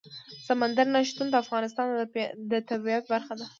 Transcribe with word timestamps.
سمندر 0.47 0.85
نه 0.93 0.99
شتون 1.09 1.27
د 1.29 1.35
افغانستان 1.43 1.85
د 2.51 2.53
طبیعت 2.69 3.03
برخه 3.13 3.33
ده. 3.39 3.45